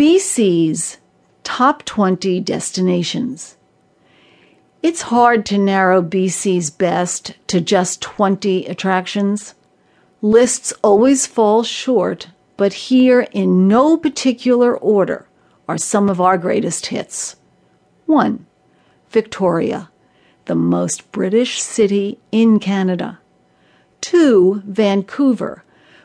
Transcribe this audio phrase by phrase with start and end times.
[0.00, 0.96] BC's
[1.44, 3.58] Top 20 Destinations.
[4.82, 9.54] It's hard to narrow BC's best to just 20 attractions.
[10.22, 15.28] Lists always fall short, but here, in no particular order,
[15.68, 17.36] are some of our greatest hits.
[18.06, 18.46] 1.
[19.10, 19.90] Victoria,
[20.46, 23.18] the most British city in Canada.
[24.00, 24.62] 2.
[24.64, 25.62] Vancouver,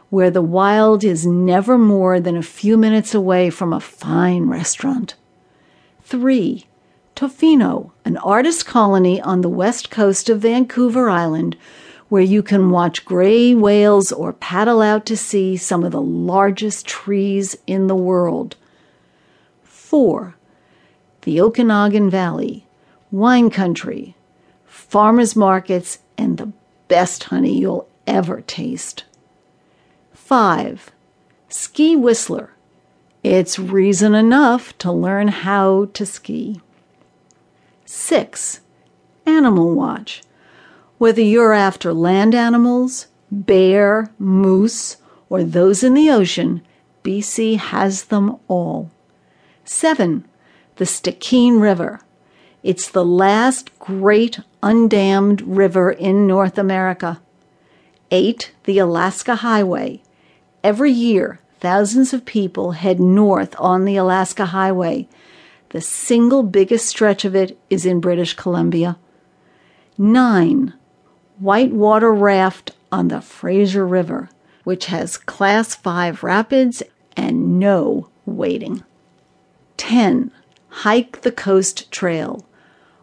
[0.10, 5.16] where the wild is never more than a few minutes away from a fine restaurant.
[6.04, 6.66] 3.
[7.16, 11.56] Tofino, an artist colony on the west coast of Vancouver Island,
[12.10, 16.86] where you can watch gray whales or paddle out to see some of the largest
[16.86, 18.56] trees in the world.
[19.64, 20.36] 4.
[21.22, 22.68] The Okanagan Valley,
[23.12, 24.16] wine country,
[24.66, 26.52] farmers markets, and the
[26.88, 29.06] best honey you'll ever taste.
[30.26, 30.92] 5.
[31.50, 32.50] Ski Whistler.
[33.24, 36.62] It's reason enough to learn how to ski.
[37.86, 38.62] 6.
[39.28, 40.24] Animal Watch.
[40.98, 44.98] Whether you're after land animals, bear, moose,
[45.30, 46.64] or those in the ocean,
[47.04, 48.90] BC has them all.
[49.64, 50.26] 7.
[50.78, 52.00] The Stikine River.
[52.64, 57.22] It's the last great undammed river in North America.
[58.10, 58.54] 8.
[58.64, 60.02] The Alaska Highway.
[60.66, 65.08] Every year, thousands of people head north on the Alaska Highway.
[65.70, 68.98] The single biggest stretch of it is in British Columbia.
[70.00, 70.74] 9.
[71.38, 74.28] Whitewater Raft on the Fraser River,
[74.64, 76.82] which has Class 5 rapids
[77.16, 78.84] and no waiting.
[79.78, 80.32] 10.
[80.70, 82.44] Hike the Coast Trail.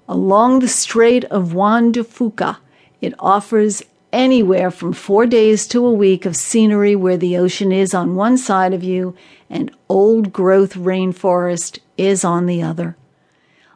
[0.09, 2.57] Along the Strait of Juan de Fuca,
[3.01, 7.95] it offers anywhere from four days to a week of scenery where the ocean is
[7.95, 9.17] on one side of you
[9.49, 12.97] and old growth rainforest is on the other.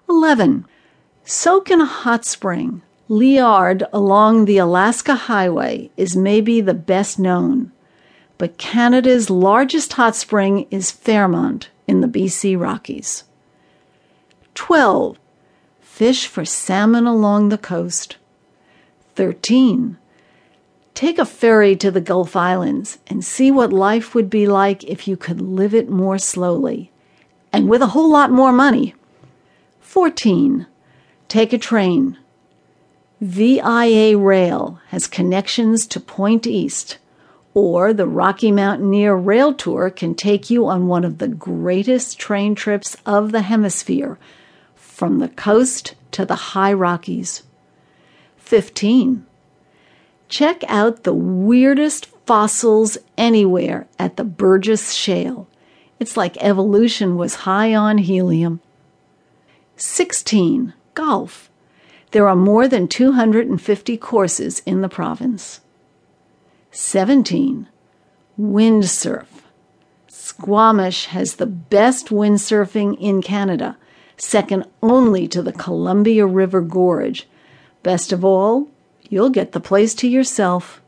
[0.09, 0.67] 11.
[1.25, 2.83] Soak in a hot spring.
[3.09, 7.71] Liard along the Alaska Highway is maybe the best known,
[8.37, 13.25] but Canada's largest hot spring is Fairmont in the BC Rockies.
[14.55, 15.19] 12.
[15.81, 18.17] Fish for salmon along the coast.
[19.15, 19.97] 13.
[20.97, 25.07] Take a ferry to the Gulf Islands and see what life would be like if
[25.07, 26.91] you could live it more slowly
[27.53, 28.95] and with a whole lot more money.
[29.81, 30.67] 14.
[31.29, 32.17] Take a train.
[33.21, 36.97] VIA Rail has connections to Point East,
[37.53, 42.55] or the Rocky Mountaineer Rail Tour can take you on one of the greatest train
[42.55, 44.19] trips of the hemisphere
[44.75, 47.43] from the coast to the high Rockies.
[48.39, 49.27] 15.
[50.29, 55.49] Check out the weirdest fossils anywhere at the Burgess Shale.
[55.99, 58.61] It's like evolution was high on helium.
[59.77, 60.75] 16.
[60.95, 61.51] Golf.
[62.11, 65.61] There are more than 250 courses in the province.
[66.71, 67.69] 17.
[68.39, 69.27] Windsurf.
[70.09, 73.77] Squamish has the best windsurfing in Canada,
[74.17, 77.29] second only to the Columbia River Gorge.
[77.83, 78.69] Best of all,
[79.09, 80.83] You'll get the place to yourself.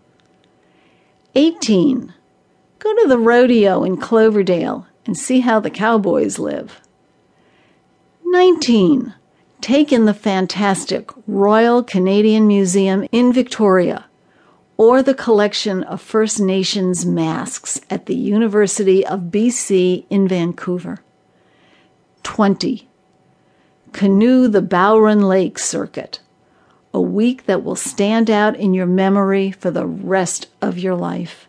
[1.34, 2.14] 18.
[2.78, 6.80] Go to the rodeo in Cloverdale and see how the cowboys live.
[8.24, 9.14] 19.
[9.60, 14.06] Take in the fantastic Royal Canadian Museum in Victoria
[14.76, 21.00] or the collection of First Nations masks at the University of BC in Vancouver.
[22.22, 22.88] 20.
[23.92, 26.20] Canoe the Bowron Lake Circuit
[26.92, 31.47] a week that will stand out in your memory for the rest of your life.